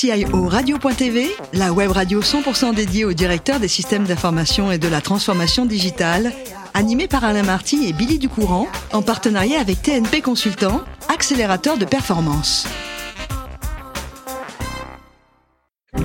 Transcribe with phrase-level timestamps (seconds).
[0.00, 5.00] CIO Radio.tv, la web radio 100% dédiée au directeur des systèmes d'information et de la
[5.00, 6.32] transformation digitale,
[6.72, 10.82] animée par Alain Marty et Billy Ducourant, en partenariat avec TNP Consultant,
[11.12, 12.68] accélérateur de performance.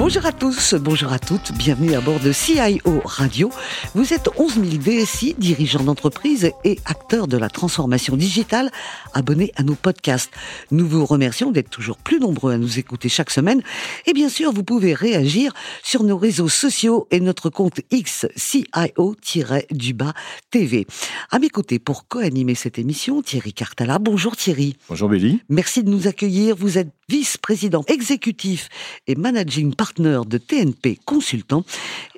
[0.05, 3.49] Bonjour à tous, bonjour à toutes, bienvenue à bord de CIO Radio.
[3.95, 8.69] Vous êtes 11 000 DSI, dirigeants d'entreprise et acteurs de la transformation digitale,
[9.13, 10.29] abonnés à nos podcasts.
[10.71, 13.63] Nous vous remercions d'être toujours plus nombreux à nous écouter chaque semaine.
[14.05, 20.13] Et bien sûr, vous pouvez réagir sur nos réseaux sociaux et notre compte X CIO-du-bas
[20.51, 20.85] TV.
[21.31, 23.99] À mes côtés, pour co-animer cette émission, Thierry Cartala.
[23.99, 24.75] Bonjour Thierry.
[24.89, 25.39] Bonjour Béli.
[25.47, 26.57] Merci de nous accueillir.
[26.57, 28.67] Vous êtes vice-président exécutif
[29.07, 31.63] et managing partner de TNP Consultant.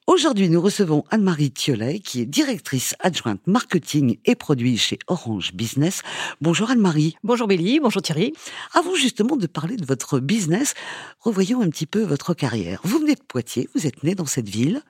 [0.08, 6.04] Aujourd'hui, nous recevons Anne-Marie Thiolet, qui est directrice adjointe marketing et produits chez Orange Business.
[6.42, 7.18] Bonjour Anne-Marie.
[7.24, 8.32] Bonjour Béli, bonjour Thierry.
[8.76, 10.76] Avant justement de parler de votre business,
[11.22, 12.82] revoyons un petit peu votre carrière.
[12.84, 14.84] Vous venez de Poitiers, vous êtes né dans cette ville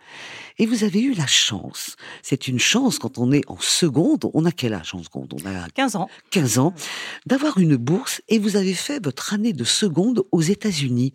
[0.57, 1.95] et vous avez eu la chance.
[2.21, 4.29] C'est une chance quand on est en seconde.
[4.33, 5.33] On a quel âge en seconde?
[5.41, 6.09] On a 15 ans.
[6.31, 6.73] 15 ans.
[7.25, 11.13] D'avoir une bourse et vous avez fait votre année de seconde aux États-Unis.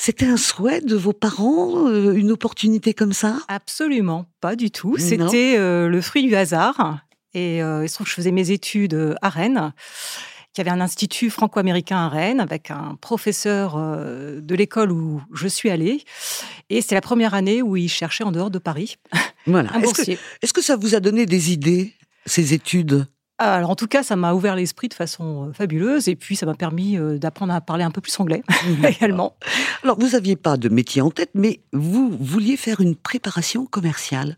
[0.00, 3.17] C'était un souhait de vos parents, euh, une opportunité comme ça
[3.48, 4.96] Absolument, pas du tout.
[4.98, 7.00] C'était euh, le fruit du hasard.
[7.34, 9.72] Et euh, il se trouve que je faisais mes études à Rennes
[10.54, 15.70] qui avait un institut franco-américain à Rennes avec un professeur de l'école où je suis
[15.70, 16.02] allée.
[16.68, 18.96] Et c'est la première année où il cherchait en dehors de Paris
[19.46, 19.70] voilà.
[19.74, 20.18] un boursier.
[20.42, 21.94] Est-ce que, ça vous a donné des idées,
[22.26, 23.06] ces études?
[23.38, 26.54] Alors en tout cas, ça m'a ouvert l'esprit de façon fabuleuse et puis ça m'a
[26.54, 28.42] permis d'apprendre à parler un peu plus anglais
[28.84, 29.34] également.
[29.84, 34.36] Alors vous n'aviez pas de métier en tête, mais vous vouliez faire une préparation commerciale.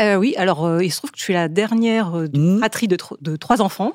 [0.00, 2.58] Euh, oui, alors il se trouve que je suis la dernière d'une mmh.
[2.58, 3.92] fratrie de, de, trois enfants.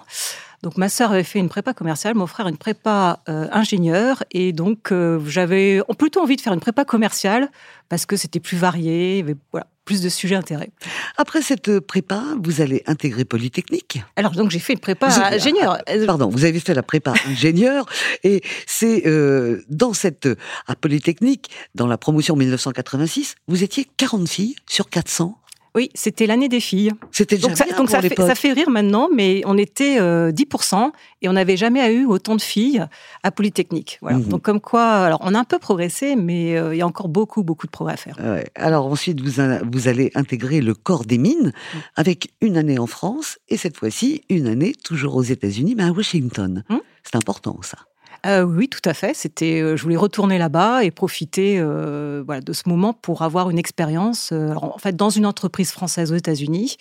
[0.63, 4.53] Donc ma sœur avait fait une prépa commerciale, mon frère une prépa euh, ingénieur, et
[4.53, 7.49] donc euh, j'avais plutôt envie de faire une prépa commerciale
[7.89, 10.71] parce que c'était plus varié, il y avait voilà, plus de sujets intérêts.
[11.17, 15.77] Après cette prépa, vous allez intégrer Polytechnique Alors donc j'ai fait une prépa ingénieur.
[16.05, 17.85] Pardon, vous avez fait la prépa ingénieur,
[18.23, 20.29] et c'est euh, dans cette
[20.67, 25.40] à Polytechnique, dans la promotion 1986, vous étiez 40 filles sur 400
[25.73, 26.91] oui, c'était l'année des filles.
[27.11, 30.89] C'était donc, ça, donc ça, fait, ça, fait, rire maintenant, mais on était 10% euh,
[31.21, 32.85] et on n'avait jamais eu autant de filles
[33.23, 33.97] à Polytechnique.
[34.01, 34.17] Voilà.
[34.17, 34.25] Mhm.
[34.25, 37.07] Donc comme quoi, alors on a un peu progressé, mais euh, il y a encore
[37.07, 38.17] beaucoup, beaucoup de progrès à faire.
[38.55, 41.77] Alors ensuite, vous, vous allez intégrer le corps des mines mm.
[41.95, 45.91] avec une année en France et cette fois-ci une année toujours aux États-Unis, mais à
[45.91, 46.63] Washington.
[46.69, 46.77] Mm.
[47.03, 47.77] C'est important ça.
[48.25, 49.15] Euh, oui, tout à fait.
[49.15, 53.49] C'était, euh, je voulais retourner là-bas et profiter euh, voilà, de ce moment pour avoir
[53.49, 56.77] une expérience, en fait, dans une entreprise française aux États-Unis.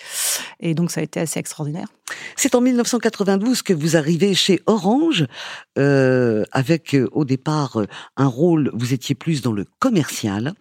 [0.61, 1.89] Et donc, ça a été assez extraordinaire.
[2.35, 5.27] C'est en 1992 que vous arrivez chez Orange,
[5.77, 7.79] avec au départ
[8.17, 10.55] un rôle, vous étiez plus dans le commercial,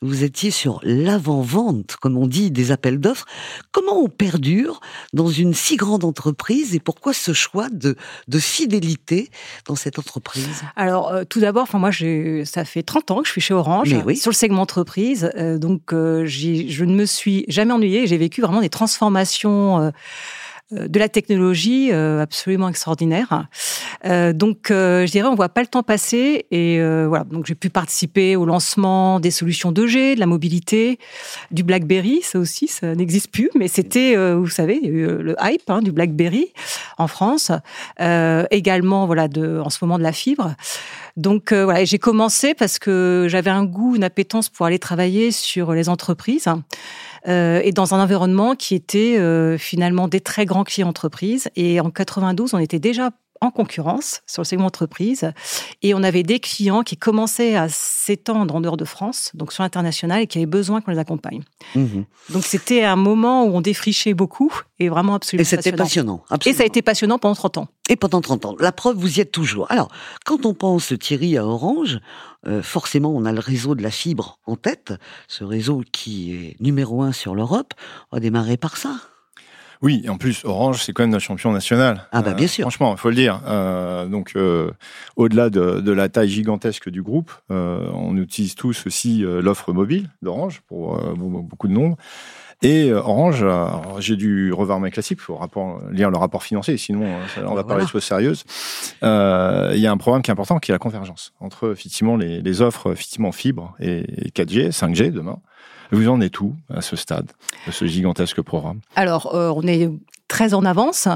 [0.00, 3.26] vous étiez sur l'avant-vente, comme on dit, des appels d'offres.
[3.70, 4.80] Comment on perdure
[5.12, 7.96] dans une si grande entreprise et pourquoi ce choix de
[8.38, 9.28] fidélité
[9.66, 10.23] dans cette entreprise?
[10.76, 11.90] Alors, tout d'abord, enfin moi,
[12.44, 16.84] ça fait 30 ans que je suis chez Orange, sur le segment entreprise, donc je
[16.84, 19.92] ne me suis jamais ennuyée, j'ai vécu vraiment des transformations
[20.72, 23.46] euh, de la technologie euh, absolument extraordinaire.
[24.06, 26.46] Euh, donc, je dirais, on voit pas le temps passer.
[26.50, 30.98] Et voilà, donc j'ai pu participer au lancement des solutions 2G, de la mobilité,
[31.50, 32.20] du BlackBerry.
[32.22, 36.52] Ça aussi, ça n'existe plus, mais c'était, vous savez, le hype hein, du BlackBerry
[36.98, 37.50] en France.
[38.50, 40.54] également, voilà, de, en ce moment de la fibre.
[41.16, 45.72] Donc voilà, j'ai commencé parce que j'avais un goût, une appétence pour aller travailler sur
[45.72, 46.48] les entreprises.
[47.26, 51.48] Euh, et dans un environnement qui était euh, finalement des très grands clients entreprises.
[51.56, 53.10] Et en 92, on était déjà
[53.46, 55.32] en concurrence sur le segment entreprise.
[55.82, 59.62] Et on avait des clients qui commençaient à s'étendre en dehors de France, donc sur
[59.62, 61.42] l'international, et qui avaient besoin qu'on les accompagne.
[61.74, 62.04] Mhm.
[62.30, 66.24] Donc c'était un moment où on défrichait beaucoup et vraiment absolument Et c'était passionnant.
[66.44, 67.68] Et ça a été passionnant pendant 30 ans.
[67.88, 68.56] Et pendant 30 ans.
[68.58, 69.70] La preuve, vous y êtes toujours.
[69.70, 69.88] Alors,
[70.24, 72.00] quand on pense Thierry à Orange,
[72.46, 74.92] euh, forcément, on a le réseau de la fibre en tête,
[75.28, 77.72] ce réseau qui est numéro un sur l'Europe.
[78.10, 78.96] On va démarrer par ça.
[79.84, 82.06] Oui, et en plus, Orange, c'est quand même notre champion national.
[82.10, 82.62] Ah bah bien euh, sûr.
[82.62, 83.42] franchement, il faut le dire.
[83.46, 84.70] Euh, donc, euh,
[85.16, 90.98] au-delà de, la taille gigantesque du groupe, on utilise tous aussi l'offre mobile d'Orange pour
[91.16, 91.98] beaucoup de nombres.
[92.62, 93.44] Et Orange,
[93.98, 95.38] j'ai dû revoir mes classiques, il faut
[95.90, 97.04] lire le rapport financier, sinon
[97.44, 98.44] on va parler de choses sérieuses.
[99.02, 102.40] Il y a un programme qui est important, qui est la convergence entre effectivement les,
[102.40, 105.40] les offres effectivement fibre et 4G, 5G demain.
[105.90, 107.30] Vous en êtes où à ce stade
[107.66, 108.80] de ce gigantesque programme?
[108.96, 109.90] Alors, euh, on est
[110.28, 111.08] très en avance.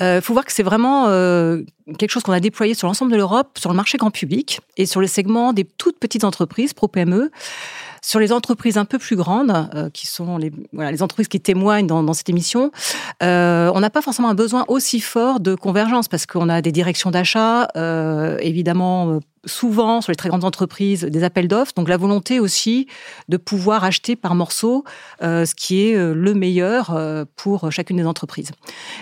[0.00, 1.06] Il faut voir que c'est vraiment
[1.98, 4.86] quelque chose qu'on a déployé sur l'ensemble de l'Europe, sur le marché grand public et
[4.86, 7.30] sur le segment des toutes petites entreprises, pro-PME.
[8.02, 10.52] Sur les entreprises un peu plus grandes, euh, qui sont les,
[11.02, 12.70] entreprises qui témoignent dans, cette émission,
[13.22, 16.72] euh, on n'a pas forcément un besoin aussi fort de convergence parce qu'on a des
[16.72, 21.72] directions d'achat, euh, évidemment euh, souvent sur les très grandes entreprises des appels d'offres.
[21.74, 22.86] Donc la volonté aussi
[23.28, 24.84] de pouvoir acheter par morceaux
[25.22, 28.50] euh, ce qui est euh, le meilleur euh, pour chacune des entreprises.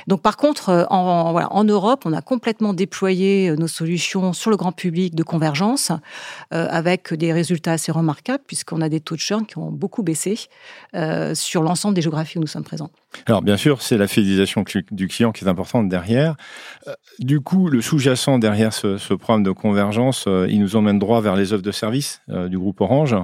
[0.07, 4.57] Donc par contre, en, voilà, en Europe, on a complètement déployé nos solutions sur le
[4.57, 5.93] grand public de convergence
[6.51, 10.39] avec des résultats assez remarquables puisqu'on a des taux de churn qui ont beaucoup baissé
[11.35, 12.91] sur l'ensemble des géographies où nous sommes présents.
[13.27, 16.37] Alors bien sûr, c'est la fidélisation du client qui est importante derrière.
[17.19, 21.21] Du coup, le sous-jacent derrière ce, ce programme de convergence, euh, il nous emmène droit
[21.21, 23.17] vers les offres de service euh, du groupe Orange.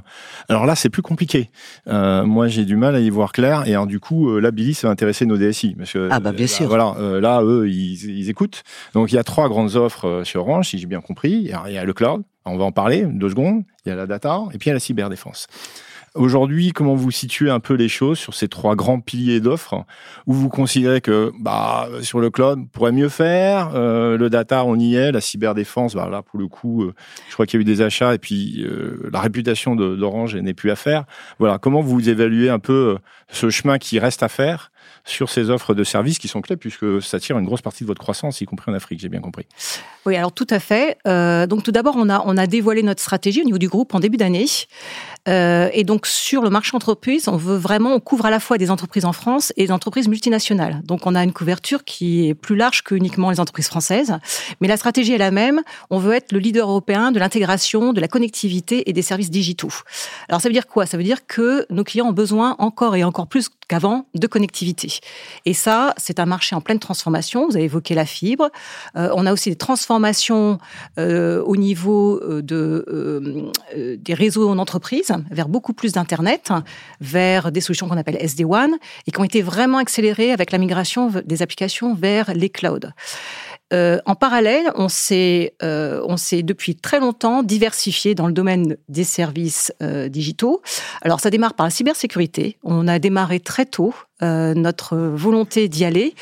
[0.49, 1.51] Alors là, c'est plus compliqué.
[1.87, 3.67] Euh, moi, j'ai du mal à y voir clair.
[3.67, 5.75] Et alors, du coup, là, Billy, ça va intéresser nos DSI.
[5.77, 6.67] Parce que, ah bah bien sûr.
[6.67, 8.65] Voilà, là, eux, ils, écoutent.
[8.95, 11.33] Donc, il y a trois grandes offres sur Orange, si j'ai bien compris.
[11.33, 13.63] il y a le cloud, on va en parler deux secondes.
[13.87, 15.47] Il y a la data et puis il y a la cyberdéfense.
[16.15, 19.85] Aujourd'hui, comment vous situez un peu les choses sur ces trois grands piliers d'offres?
[20.29, 24.65] Où vous considérez que bah, sur le cloud, on pourrait mieux faire, euh, le data,
[24.65, 26.95] on y est, la cyberdéfense, bah, là, pour le coup, euh,
[27.29, 30.55] je crois qu'il y a eu des achats et puis euh, la réputation d'Orange n'est
[30.55, 31.03] plus à faire.
[31.41, 32.97] Voilà, comment vous évaluez un peu
[33.29, 34.71] ce chemin qui reste à faire
[35.05, 37.89] sur ces offres de services qui sont clés puisque ça tire une grosse partie de
[37.89, 39.47] votre croissance, y compris en Afrique, j'ai bien compris.
[40.07, 40.99] Oui, alors tout à fait.
[41.07, 43.95] Euh, donc tout d'abord, on a, on a dévoilé notre stratégie au niveau du groupe
[43.95, 44.47] en début d'année.
[45.29, 48.59] Euh, et donc sur le marché entreprise, on veut vraiment, on couvre à la fois
[48.59, 50.83] des entreprises en France et des entreprises multinationales.
[50.85, 54.19] Donc on a une couverture qui est plus large que uniquement les entreprises françaises.
[54.61, 55.63] Mais la stratégie est la même.
[55.91, 59.73] On veut être le leader européen de l'intégration, de la connectivité et des services digitaux.
[60.29, 60.87] Alors ça veut dire quoi?
[60.87, 64.74] Ça veut dire que nos clients ont besoin encore et encore plus qu'avant de connectivité.
[65.45, 67.47] Et ça, c'est un marché en pleine transformation.
[67.47, 68.51] Vous avez évoqué la fibre.
[68.97, 70.59] Euh, on a aussi des transformations
[70.99, 73.51] euh, au niveau euh, de,
[73.97, 76.53] des réseaux en entreprise vers beaucoup plus d'Internet,
[77.01, 78.71] vers des solutions qu'on appelle SD-WAN
[79.07, 82.91] et qui ont été vraiment accélérées avec la migration des applications vers les clouds.
[83.73, 88.77] Euh, en parallèle, on s'est, euh, on s'est depuis très longtemps diversifié dans le domaine
[88.89, 90.61] des services euh, digitaux.
[91.03, 92.59] Alors, ça démarre par la cybersécurité.
[92.63, 96.15] On a démarré très tôt notre volonté d'y aller.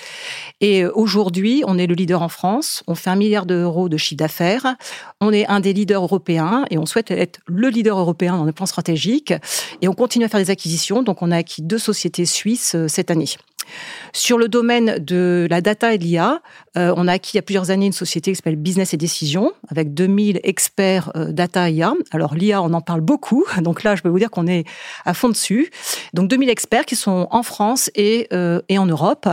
[0.61, 2.83] Et aujourd'hui, on est le leader en France.
[2.89, 4.75] On fait un milliard d'euros de chiffre d'affaires.
[5.21, 8.50] On est un des leaders européens et on souhaite être le leader européen dans le
[8.50, 9.33] plan stratégique.
[9.83, 11.05] Et on continue à faire des acquisitions.
[11.05, 13.29] Donc, on a acquis deux sociétés suisses cette année.
[14.12, 16.43] Sur le domaine de la data et de l'IA,
[16.76, 18.97] euh, on a acquis il y a plusieurs années une société qui s'appelle Business et
[18.97, 21.94] Décision, avec 2000 experts euh, data et IA.
[22.11, 24.64] Alors l'IA, on en parle beaucoup, donc là, je peux vous dire qu'on est
[25.05, 25.70] à fond dessus.
[26.14, 29.29] Donc 2000 experts qui sont en France et, euh, et en Europe.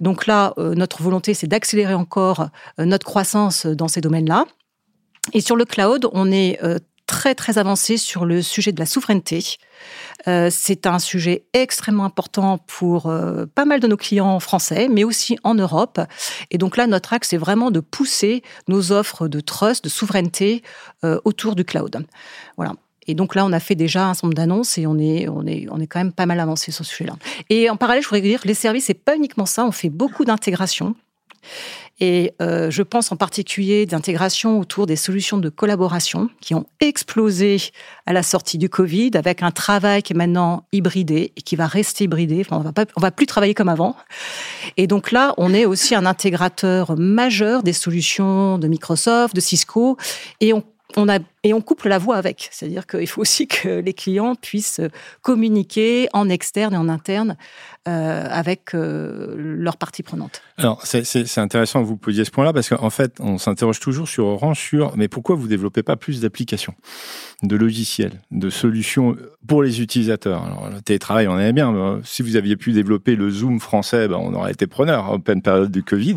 [0.00, 2.48] Donc là, notre volonté, c'est d'accélérer encore
[2.78, 4.46] notre croissance dans ces domaines-là.
[5.32, 6.58] Et sur le cloud, on est
[7.10, 9.42] très très avancé sur le sujet de la souveraineté.
[10.28, 15.04] Euh, c'est un sujet extrêmement important pour euh, pas mal de nos clients français, mais
[15.04, 16.00] aussi en Europe.
[16.50, 20.62] Et donc là, notre axe, c'est vraiment de pousser nos offres de trust, de souveraineté
[21.04, 22.04] euh, autour du cloud.
[22.56, 22.74] Voilà.
[23.06, 25.46] Et donc là, on a fait déjà un certain nombre d'annonces et on est, on,
[25.46, 27.16] est, on est quand même pas mal avancé sur ce sujet-là.
[27.48, 29.90] Et en parallèle, je voudrais dire que les services, c'est pas uniquement ça, on fait
[29.90, 30.94] beaucoup d'intégration.
[32.00, 37.58] Et euh, je pense en particulier d'intégration autour des solutions de collaboration qui ont explosé
[38.06, 41.66] à la sortie du Covid avec un travail qui est maintenant hybridé et qui va
[41.66, 42.40] rester hybridé.
[42.40, 43.96] Enfin, on va pas, on va plus travailler comme avant.
[44.78, 49.98] Et donc là, on est aussi un intégrateur majeur des solutions de Microsoft, de Cisco
[50.40, 50.64] et on
[50.96, 52.48] on a, et on couple la voix avec.
[52.50, 54.80] C'est-à-dire qu'il faut aussi que les clients puissent
[55.22, 57.36] communiquer en externe et en interne
[57.88, 60.42] euh, avec euh, leurs parties prenantes.
[60.58, 64.26] Alors, c'est intéressant que vous posiez ce point-là parce qu'en fait, on s'interroge toujours sur
[64.26, 66.74] Orange sur mais pourquoi vous développez pas plus d'applications,
[67.42, 69.16] de logiciels, de solutions
[69.46, 70.70] pour les utilisateurs?
[70.74, 72.00] Le télétravail, on aimait bien.
[72.04, 75.40] si vous aviez pu développer le Zoom français, ben, on aurait été preneur en pleine
[75.40, 76.16] période du Covid.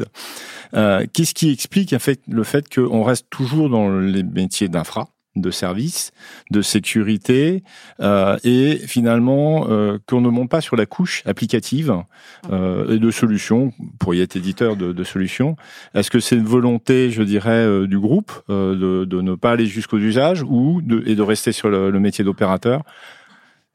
[0.76, 5.10] Euh, Qu'est-ce qui explique en fait, le fait qu'on reste toujours dans les métiers d'infra
[5.36, 6.12] de services,
[6.52, 7.64] de sécurité,
[8.00, 12.04] euh, et finalement euh, qu'on ne monte pas sur la couche applicative
[12.52, 15.56] euh, et de solutions, pour y être éditeur de, de solutions.
[15.96, 19.52] Est-ce que c'est une volonté, je dirais, euh, du groupe euh, de, de, ne pas
[19.52, 22.84] aller jusqu'aux usages ou de, et de rester sur le, le métier d'opérateur?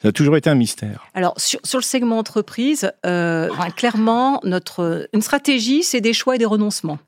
[0.01, 1.09] Ça a toujours été un mystère.
[1.15, 6.45] Alors, sur, le segment entreprise, euh, clairement, notre, une stratégie, c'est des choix et des
[6.45, 6.99] renoncements.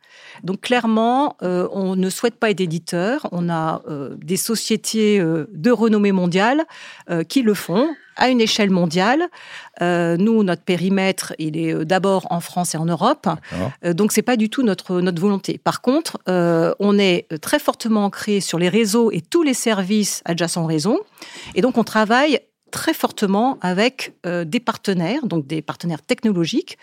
[0.42, 3.28] Donc, clairement, euh, on ne souhaite pas être éditeur.
[3.30, 6.64] On a euh, des sociétés de renommée mondiale
[7.28, 9.28] qui le font à une échelle mondiale.
[9.80, 13.28] nous, notre périmètre, il est d'abord en France et en Europe.
[13.84, 15.58] donc, c'est pas du tout notre, notre volonté.
[15.58, 20.64] Par contre, on est très fortement ancré sur les réseaux et tous les services adjacents
[20.64, 21.04] au réseau.
[21.54, 26.78] Et donc, on travaille très fortement avec euh, des partenaires, donc des partenaires technologiques,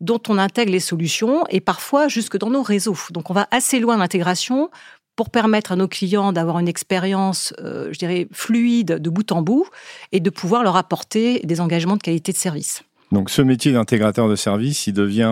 [0.00, 2.96] dont on intègre les solutions et parfois jusque dans nos réseaux.
[3.10, 4.70] Donc on va assez loin d'intégration
[5.16, 9.42] pour permettre à nos clients d'avoir une expérience, euh, je dirais, fluide de bout en
[9.42, 9.66] bout
[10.10, 12.82] et de pouvoir leur apporter des engagements de qualité de service.
[13.12, 15.28] Donc ce métier d'intégrateur de service, il devient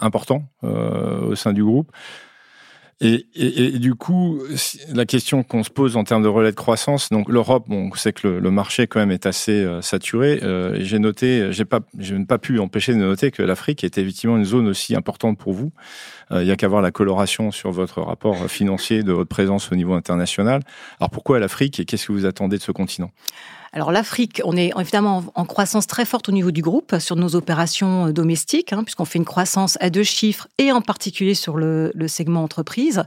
[0.00, 1.90] important euh, au sein du groupe.
[3.00, 4.40] Et, et, et, du coup,
[4.92, 7.96] la question qu'on se pose en termes de relais de croissance, donc l'Europe, bon, on
[7.96, 10.40] sait que le, le, marché quand même est assez euh, saturé.
[10.42, 14.00] Euh, j'ai noté, j'ai pas, je n'ai pas pu empêcher de noter que l'Afrique était
[14.00, 15.70] effectivement une zone aussi importante pour vous.
[16.32, 19.70] Euh, il y a qu'à voir la coloration sur votre rapport financier de votre présence
[19.70, 20.62] au niveau international.
[20.98, 23.12] Alors pourquoi l'Afrique et qu'est-ce que vous attendez de ce continent?
[23.78, 27.36] Alors l'Afrique, on est évidemment en croissance très forte au niveau du groupe sur nos
[27.36, 31.56] opérations euh, domestiques, hein, puisqu'on fait une croissance à deux chiffres et en particulier sur
[31.56, 33.04] le, segment entreprise.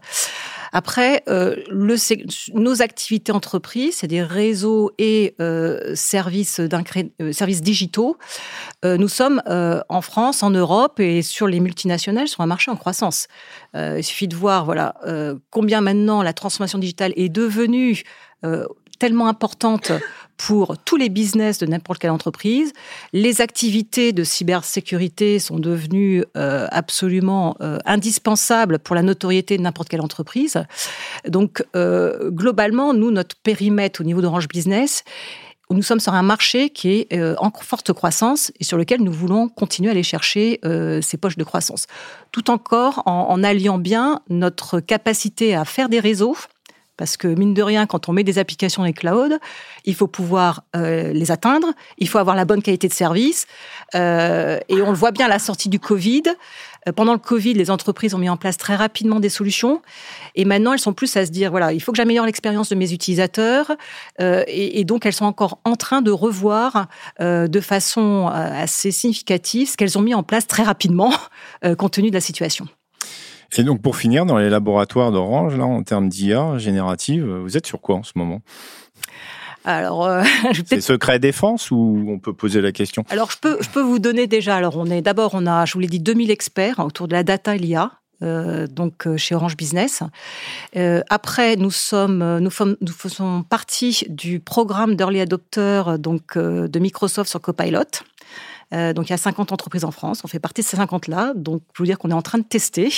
[0.71, 6.61] Après, euh, nos activités entreprises, c'est des réseaux et euh, services,
[7.33, 8.17] services digitaux.
[8.85, 13.27] nous sommes en France, en Europe et sur les multinationales sur un marché en croissance.
[13.75, 14.95] il suffit de voir voilà
[15.49, 18.03] combien maintenant la transformation digitale est devenue
[19.01, 19.91] tellement importante
[20.38, 22.72] pour tous les business de n'importe quelle entreprise.
[23.13, 29.89] Les activités de cybersécurité sont devenues euh, absolument euh, indispensables pour la notoriété de n'importe
[29.89, 30.63] quelle entreprise.
[31.27, 35.03] Donc, euh, globalement, nous, notre périmètre au niveau d'Orange Business,
[35.72, 39.48] nous sommes sur un marché qui est en forte croissance et sur lequel nous voulons
[39.48, 40.60] continuer à aller chercher
[41.01, 41.88] ces poches de croissance.
[42.34, 46.36] Tout encore en, en alliant bien notre capacité à faire des réseaux,
[46.98, 49.38] parce que mine de rien, quand on met des applications dans les clouds,
[49.86, 51.67] il faut pouvoir euh, les atteindre,
[51.98, 53.48] il faut avoir la bonne qualité de service.
[53.95, 56.24] Euh, et on le voit bien à la sortie du Covid.
[56.88, 59.81] Euh, pendant le Covid, les entreprises ont mis en place très rapidement des solutions.
[60.36, 62.75] Et maintenant, elles sont plus à se dire, voilà, il faut que j'améliore l'expérience de
[62.75, 63.71] mes utilisateurs.
[64.19, 66.88] Et, et, donc, elles sont encore en train de revoir
[67.19, 71.13] de façon assez significative ce qu'elles ont mis en place très rapidement,
[71.77, 72.67] compte tenu de la situation.
[73.58, 77.67] Et donc pour finir, dans les laboratoires d'Orange, là, en termes d'IA générative, vous êtes
[77.67, 78.41] sur quoi en ce moment?
[79.63, 80.24] Alors, euh,
[80.65, 83.03] c'est secret défense ou on peut poser la question?
[83.10, 84.55] Alors, je peux, je peux vous donner déjà.
[84.55, 87.24] Alors, on est d'abord, on a, je vous l'ai dit, 2000 experts autour de la
[87.24, 87.91] data et l'IA.
[88.24, 90.03] Euh, donc euh, chez Orange Business.
[90.75, 97.29] Euh, après, nous sommes, nous, nous, faisons partie du programme d'early adopter donc de Microsoft
[97.29, 97.79] sur Copilot.
[98.73, 101.33] Euh, donc il y a 50 entreprises en France, on fait partie de ces 50-là.
[101.35, 102.89] Donc je veux dire qu'on est en train de tester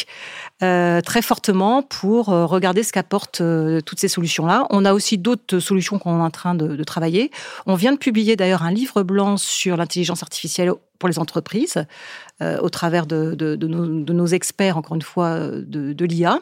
[0.61, 3.41] euh, très fortement pour euh, regarder ce qu'apportent
[3.85, 4.67] toutes ces solutions-là.
[4.69, 7.31] On a aussi d'autres solutions qu'on est en train de, travailler.
[7.65, 11.85] On vient de publier d'ailleurs un livre blanc sur l'intelligence artificielle pour les entreprises,
[12.41, 16.39] au travers de, nos, experts, encore une fois, de, l'IA.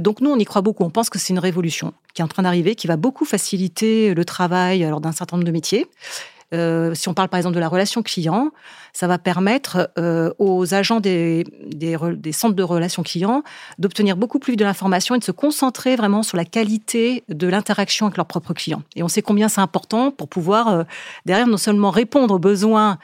[0.00, 0.84] donc nous, on y croit beaucoup.
[0.84, 4.14] On pense que c'est une révolution qui est en train d'arriver, qui va beaucoup faciliter
[4.14, 5.86] le travail d'un certain nombre de métiers.
[6.54, 8.50] Euh, si on parle par exemple de la relation client,
[8.92, 11.44] ça va permettre euh, aux agents des,
[12.32, 13.42] centres de relations clients
[13.78, 18.06] d'obtenir beaucoup plus de l'information et de se concentrer vraiment sur la qualité de l'interaction
[18.06, 18.82] avec leurs propres clients.
[18.94, 20.84] Et on sait combien c'est important pour pouvoir euh,
[21.24, 22.98] derrière non seulement répondre aux besoins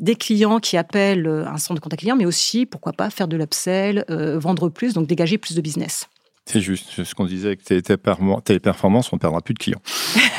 [0.00, 3.36] des clients qui appellent un centre de contact client, mais aussi pourquoi pas faire de
[3.36, 6.08] l'upsell, vendre plus, donc dégager plus de business.
[6.50, 9.82] C'est juste ce qu'on disait avec Téléperformance, on perdra plus de clients.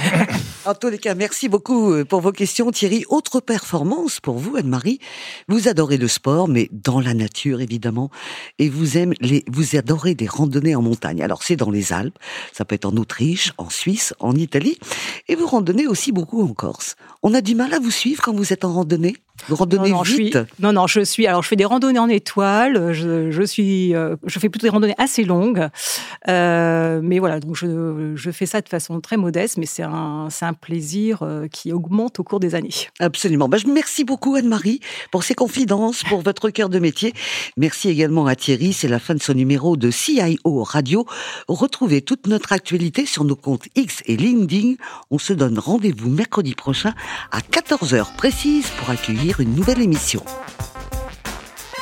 [0.66, 3.06] en tous les cas, merci beaucoup euh, pour vos questions, Thierry.
[3.10, 4.98] Autre performance pour vous, Anne-Marie.
[5.50, 8.10] Vous adorez le sport, mais dans la nature, évidemment.
[8.58, 11.22] Et vous aimez les, vous adorez des randonnées en montagne.
[11.22, 12.18] Alors, c'est dans les Alpes.
[12.54, 14.80] Ça peut être en Autriche, en Suisse, en Italie.
[15.28, 16.96] Et vous randonnez aussi beaucoup en Corse.
[17.22, 19.16] On a du mal à vous suivre quand vous êtes en randonnée?
[19.48, 20.38] Vous randonnez non, vite?
[20.60, 21.28] Non, non, je suis.
[21.28, 22.94] Alors, je fais des randonnées en étoile.
[22.94, 23.96] Je, je suis.
[23.96, 25.70] Euh, je fais plutôt des randonnées assez longues.
[26.28, 30.28] Euh, mais voilà, donc je, je, fais ça de façon très modeste, mais c'est un,
[30.42, 32.70] un plaisir euh, qui augmente au cours des années.
[33.00, 33.48] Absolument.
[33.48, 34.80] Bah, merci beaucoup Anne-Marie
[35.12, 37.14] pour ces confidences, pour votre cœur de métier.
[37.58, 38.74] Merci également à Thierry.
[38.74, 41.06] C'est la fin de ce numéro de CIO Radio.
[41.48, 44.76] Retrouvez toute notre actualité sur nos comptes X et LinkedIn.
[45.12, 46.94] On se donne rendez-vous mercredi prochain
[47.32, 50.24] à 14h précise pour accueillir une nouvelle émission.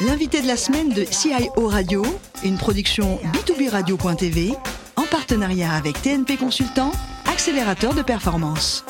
[0.02, 2.06] L'invité de la semaine de CIO Radio,
[2.44, 4.54] une production B2B Radio.tv
[4.98, 6.92] en partenariat avec TNP Consultant,
[7.26, 8.86] accélérateur de performance.